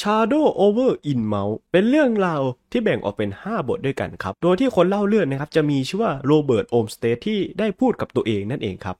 [0.00, 8.96] Shadow over In m o u t เป็นเรื่องราวที่แบ่งออกเป็น 5 บทด้วยกันครับ โดยที่คนเล่าเรื่องนะครับจะมีชื่อว่าโรเบิร์ตโอมสเตดที่ได้พูดกับตัวเองนั่นเองครับ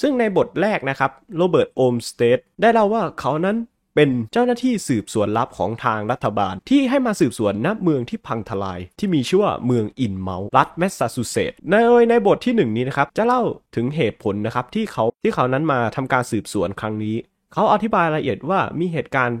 [0.00, 3.56] ซึ่งในบทแรกนะครับโรเบิร์ตโอมสเตดได้เล่าว่าเขานั้น
[3.94, 11.74] เป็นเจ้าหน้าที่สืบสวนลับของทางรัฐบาล ที่ให้มาสืบสวนณเมืองที่พังทลาย ที่มีชื่อว่าเมืองอินเมาส์รัฐแมสซาชูเซตส์ใน
[12.10, 13.42] ในบทที่หนึ่งนี้นะครับ จะเล่า
[13.76, 17.16] ถึงเหตุผลนะครับที่เขาที่เขานั้นมาทำการสืบสวนครั้งนี้
[17.52, 19.38] เขาอธิบายรายละเอียดว่ามีเหตุการณ์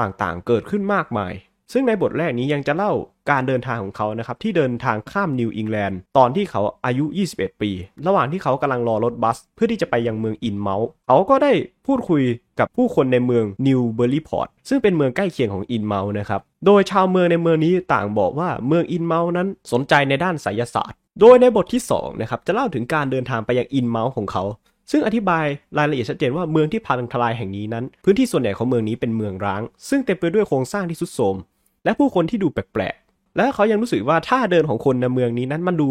[0.00, 1.34] ต่างๆ เกิดขึ้นมากมาย
[1.72, 2.92] ซึ่งในบทแรกนี้ยังจะเล่า
[3.30, 7.04] การเดินทางของเขานะครับ ที่เดินทางข้ามนิวอิงแลนด์ตอนที่เขาอายุ
[7.34, 7.70] 21 ปี
[8.06, 11.52] ระหว่างที่เขากำลังรอรถบัส เพื่อที่จะไปยังเมืองอินเมาส์เขาก็ได้
[11.86, 12.22] พูดคุย
[12.58, 24.44] กับผู้คนในเมืองนิวเบอร์ลีพอร์ตซึ่งเป็นเมืองใกล้เคียงของอินเมาส์นะครับ โดยชาวเมืองในเมืองนี้ต่างบอกว่าเมืองอินเมาส์นั้นสนใจในด้านไสยศาสตร์ โดยในบทที่2นะครับจะเล่าถึงการเดินทางไปยังอินเมาส์ของเขา
[24.90, 25.46] ซึ่งอธิบาย
[25.78, 31.36] รายละเอียดชัดเจนว่าเมืองที่พังทลายแห่งนี้นั้น พื้นที่ส่วนใหญ่ของเมืองนี้เป็นเมืองร้าง ซึ่งเต็มไปด้วยโครงสร้างที่ทรุดโทรม
[31.84, 35.88] และผู้คนที่ดูแปลกๆ และเขายังรู้สึกว่าท่าเดินของคนในเมืองนี้นั้นมันดู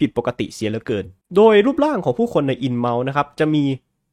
[0.00, 1.04] ผิดปกติเสียเหลือเกิน
[1.36, 3.64] โดยรูปร่างของผู้คนในอินเมาส์นะครับจะมี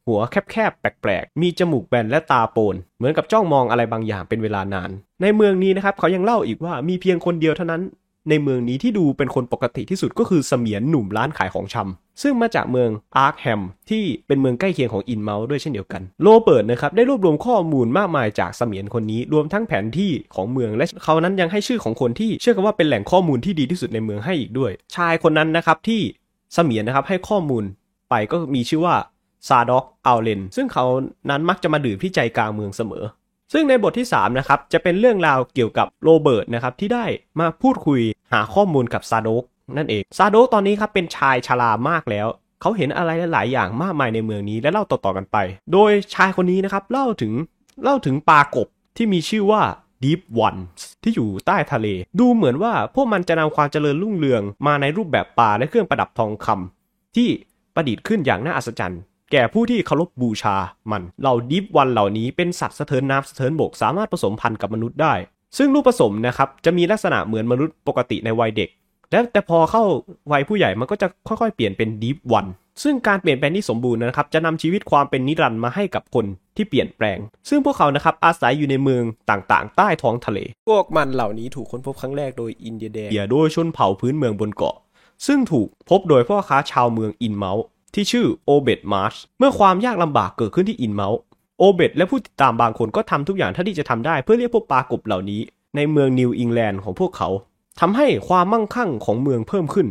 [0.07, 0.19] หัว
[0.51, 4.89] แคบๆแปลกๆ มีจมูกแบนและตาโปน เหมือนกับจ้องมองอะไรบางอย่างเป็นเวลานาน
[5.21, 7.81] ในเมืองนี้นะครับเขายังเล่าอีกว่ามีเพียงคนเดียวเท่านั้น
[8.29, 26.01] ในเมืองนี้ที่ดูเป็นคนปกติที่สุดก็คือเสมียนหนุ่มร้านขายของชำ ซึ่งมาจากเมืองอาร์คแฮมที่เป็นเมืองใกล้เคียงของอินเมาส์ด้วยเช่นเดียวกัน โรเบิร์ตนะครับได้รวบรวมข้อมูลมากมายจากเสมียนคนนี้รวมทั้งแผนที่ของเมืองและเขานั้นยังให้ชื่อของคนที่เชื่อกันว่าเป็นแหล่งข้อมูลที่ดีที่สุดในเมืองให้อีกด้วย ชายคนนั้นนะครับที่
[26.53, 27.63] เสมียนนะครับให้ข้อมูล
[28.09, 28.95] ไปก็มีชื่อว่า
[29.47, 30.85] ซาด็อกอัลเลนซึ่งเขา
[31.29, 33.03] นั้นมักจะมาดื่มที่ใจกลางเมืองเสมอ
[33.53, 37.05] ซึ่งในบทที่3นะครับจะเป็นเรื่องราวเกี่ยวกับโรเบิร์ตนะครับที่ได้
[37.39, 38.01] มาพูดคุย
[38.33, 39.43] หาข้อมูลกับซาโดก
[39.77, 42.27] นั่นเอง ซาโดกตอนนี้ครับเป็นชายชรามากแล้ว
[42.61, 45.37] เขาเห็นอะไรหลาย ๆ อย่างมากมายในเมืองนี้และเล่าต่อ ๆ กันไป
[45.73, 47.33] โดยชายคนนี้นะครับเล่าถึง
[47.83, 49.61] เล่าถึงปลากบที่มีชื่อว่า
[50.03, 51.87] Deep Ones ที่อยู่ใต้ทะเล
[52.19, 57.29] ดูเหมือนว่าพวกมันจะนำความเจริญรุ่งเรืองมาในรูปแบบปลาและเครื่องประดับทองคำที่
[57.75, 60.55] ประดิษฐ์ขึ้นอย่างน่าอัศจรรย์แก่ผู้ที่เคารพบูชา
[60.91, 65.13] มันเหล่าดิฟวันเหล่านี้เป็นสัตว์สะเทินน้ำสะเทินบกสามารถผสมพันธุ์กับมนุษย์ได้
[65.57, 68.69] ซึ่งลูกผสมนะครับจะมีลักษณะเหมือนมนุษย์ปกติในวัยเด็ก
[69.13, 69.83] และแต่พอเข้า
[70.31, 72.47] วัยผู้ใหญ่มันก็จะค่อยๆ เปลี่ยนเป็น Deep One
[72.83, 76.25] ซึ่งการเปลี่ยนแปลงที่สมบูรณ์นะครับ จะนำชีวิตความเป็นนิรันดร์มาให้กับคน
[76.55, 77.17] ที่เปลี่ยนแปลง
[77.49, 84.75] ซึ่งพวกเขานะครับอาศัยอยู่ในเมืองต่างๆ ใต้ท้องทะเล พวกมันเหล่านี้ถูกค้นพบครั้งแรกโดยอินเดียแดงโดยชนเผ่าพื้นเมืองบนเกาะ
[85.27, 91.19] ซึ่งถูกพบโดยพ่อค้าชาวเมืองอินเมาส์ที่ชื่อโอเบดมาร์ชเมื่อความยากลำบากเกิดขึ้นที่อินเมาส์
[91.59, 95.41] โอเบตและผู้ติดตามบางคนก็ทำทุกอย่างเท่าที่จะทำได้เพื่อเรียกพวกปลากบเหล่านี้
[95.75, 97.29] ในเมืองนิวอิงแลนด์ของพวกเขา
[97.79, 99.87] ทำให้ความมั่งคั่งของเมืองเพิ่มขึ้น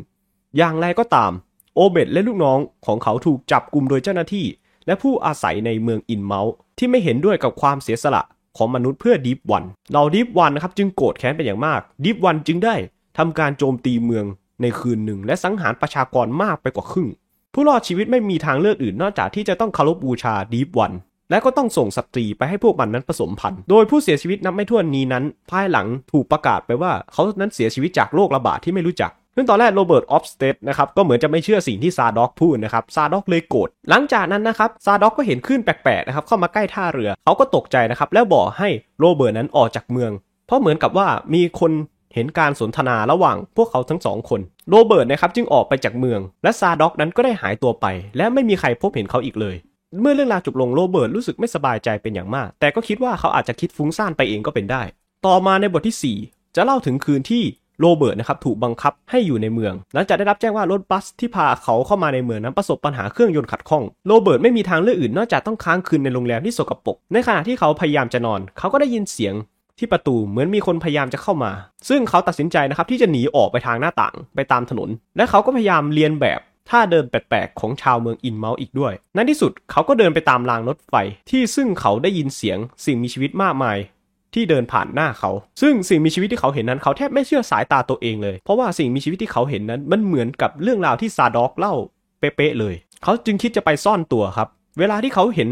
[0.56, 1.32] อย่างไรก็ตาม
[1.74, 4.46] โอเบตและลูกน้องของเขาถูกจับกลุ่มโดยเจ้าหน้าที่
[4.86, 8.22] และผู้อาศัยในเมืองอินเมาส์ที่ไม่เห็นด้วยกับความเสียสละ
[8.56, 12.74] ของมนุษย์เพื่อดีฟวันเราดีฟวันนะครับจึงโกรธแค้นเป็นอย่างมากดีฟวันจึงได้
[13.18, 14.24] ทำการโจมตีเมือง
[14.60, 17.08] ในคืนหนึ่ง และสังหารประชากรมากไปกว่าครึ่ง
[17.52, 20.92] ผู้รอดชีวิตไม่มีทางเลือกอื่นนอกจากที่จะต้องเคารพบูชา Deep One
[21.32, 38.68] และก็ต้องส่งสตรีไปให้พวกมันนั้นผสมพันธุ์ โดยผู้เสียชีวิตนับไม่ถ้วนนี้นั้น ภายหลังถูกประกาศไปว่าเขานั้นเสียชีวิตจากโรคระบาดที่ไม่รู้จักซึ่งตอนแรกโรเบิร์ตโอมสเตดนะครับก็เหมือนจะไม่เชื่อสิ่งที่ซาด็อกพูดนะครับซาด็อกเลยโกรธหลังจากนั้นนะครับซาด็อกก็เห็นคลื่นแปลกๆนะครับเข้ามาใกล้ท่าเรือเขาก็ตกใจนะครับแล้วบอกให้
[39.00, 40.10] โรเบิร์ตนั้นออกจากเมือง
[40.46, 41.72] เพราะเหมือนกับว่ามีคน
[42.14, 49.56] เห็นการสนทนาระหว่างพวกเขาทั้งสองคนโรเบิร์ตนะครับจึงออกไปจากเมือง และซาด็อกนั้นก็ได้หายตัวไป และไม่มีใครพบเห็นเขาอีกเลย
[50.00, 54.82] เมื่อเรื่องราวจบลงโรเบิร์ตรู้สึกไม่สบายใจเป็นอย่างมาก แต่ก็คิดว่าเขาอาจจะคิดฟุ้งซ่านไปเองก็เป็นได้
[55.26, 57.42] ต่อมาในบทที่ 4 จะเล่าถึงคืนที่
[57.80, 69.34] โรเบิร์ตนะครับถูกบังคับให้อยู่ในเมือง หลังจากได้รับแจ้งว่ารถบัสที่พาเขาเข้ามาในเมืองนั้นประสบปัญหาเครื่องยนต์ขัดข้องโรเบิร์ตไม่มีทางเลือกอื่นนอกจากต้องค้างคืนในโรงแรมที่สกปรกในขณะที่เขาพยายามจะนอน เขาก็ได้ยินเสียง
[69.78, 71.52] ที่ประตูเหมือนมีคนพยายามจะเข้ามา
[71.88, 76.40] ซึ่งเขาตัดสินใจนะครับที่จะหนีออกไปทางหน้าต่างไปตามถนน และเขาก็พยายามเรียนแบบ
[76.70, 80.94] ท่าเดินแปลกๆของชาวเมืองอินเมาส์อีกด้วย ในที่สุดเขาก็เดินไปตามรางรถไฟ
[81.30, 83.78] ที่ซึ่งเขาได้ยินเสียงสิ่งมีชีวิตมากมาย
[84.34, 85.30] ที่เดินผ่านหน้าเขา
[85.60, 91.74] ซึ่งสิ่งมีชีวิตที่เขาเห็นนั้นเขาแทบไม่เชื่อสายตาตัวเองเลย เพราะว่าสิ่งมีชีวิตที่เขาเห็นนั้น มันเหมือนกับเรื่องราวที่ซาด็อกเล่า
[92.18, 92.74] เป๊ะๆเลย
[93.04, 94.48] เขาจึงคิดจะไปซ่อนตัวครับ
[94.78, 95.48] เวลาที่เขาเห็น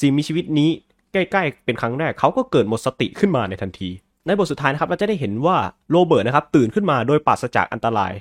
[0.00, 0.70] สิ่งมีชีวิตนี้
[1.12, 3.90] ใกล้ๆ เป็นครั้งแรกเขาก็เกิดหมดสติขึ้นมาในทันที
[4.26, 5.56] ในบทสุดท้ายนะครับเราจะได้เห็นว่า
[5.90, 8.12] โรเบิร์ตนะครับตื่นขึ้นมาโดยปราศจากอันตราย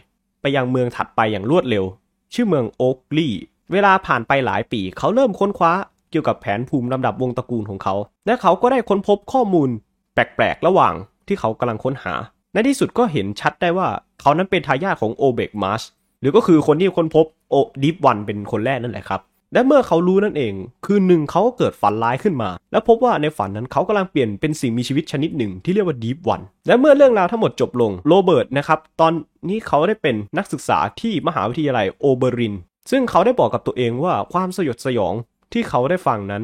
[0.41, 1.85] ไปยังเมืองถัดไปอย่างรวดเร็ว
[2.33, 3.27] ชื่อเมืองโอ๊กลี
[3.71, 5.73] เวลาผ่านไปหลายปี เขาเริ่มค้นคว้า
[6.11, 7.95] เกี่ยวกับแผนภูมิลำดับวงตระกูลของเขา
[8.25, 9.69] และเขาก็ได้ค้นพบข้อมูล
[10.13, 10.93] แปลกๆ ระหว่าง
[11.27, 12.13] ที่เขากำลังค้นหา
[12.53, 13.87] ในที่สุดก็เห็นชัดได้ว่า
[14.21, 15.81] เขานั้นเป็นทายาทของโอเบกมาส
[16.21, 19.21] หรือก็คือคนที่ค้นพบโอดิฟวันเป็นคนแรกนั่นแหละครับ
[19.53, 20.53] และเมื่อเขารู้นั่นเอง
[20.85, 29.11] คืนหนึ่งเขาก็เกิดฝันร้ายขึ้นมา และพบว่าในฝันนั้นเขากำลังเปลี่ยนเป็นสิ่งมีชีวิตชนิดหนึ่งที่เรียกว่าดีฟวันและเมื่อเรื่องราวทั้งหมดจบลงโรเบิร์ตนะครับตอน
[29.49, 32.55] นี้เขาได้เป็นนักศึกษาที่มหาวิทยาลัยโอเบริน
[32.91, 35.13] ซึ่งเขาได้บอกกับตัวเองว่าความสยดสยอง
[35.53, 36.43] ที่เขาได้ฟังนั้น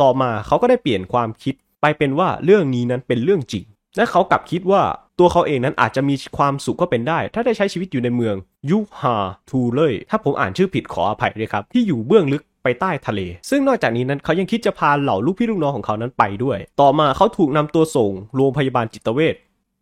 [0.00, 3.64] ต่อมาเขาก็ได้เปลี่ยนความคิดไปเป็นว่าเรื่องนี้นั้นเป็นเรื่องจริง
[3.96, 4.82] และเขากลับคิดว่า
[5.18, 8.34] ตัวเขาเองนั้นอาจจะมีความสุขก็เป็นได้ ถ้าได้ใช้ชีวิตอยู่ในเมือง
[8.70, 9.16] ยูฮา
[9.50, 13.20] ทูเลย ถ้าผมอ่านชื่อผิดขออภัยด้วยครับที่อยู่เบื้องลึกไปใต้ทะเล
[13.50, 19.34] ซึ่งนอกจากนี้นั้นเขายังคิดจะพาเหล่าลูกพี่ลูกน้องของเขานั้นไปด้วย ต่อมาเขาถูกนำตัวส่งโรงพยาบาลจิตเวช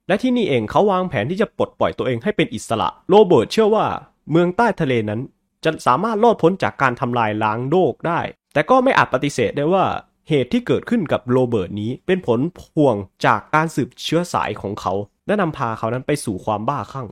[0.09, 3.87] และที่นี่เองเขาวางแผนที่จะปลดปล่อยตัวเองให้เป็นอิสระ โรเบิร์ตเชื่อว่า
[4.31, 5.21] เมืองใต้ทะเลนั้น
[5.65, 8.21] จะสามารถรอดพ้นจากการทำลายล้างโลกได้
[8.53, 9.85] แต่ก็ไม่อาจปฏิเสธได้ว่า
[10.29, 12.94] เหตุที่เกิดขึ้นกับโรเบิร์ตนี้เป็นผลพวง
[13.27, 14.93] จากการสืบเชื้อสายของเขา
[15.31, 17.06] และนำพาเขานั้นไปสู่ความบ้าคลั่ง